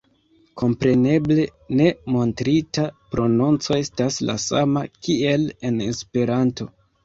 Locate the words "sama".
4.49-4.87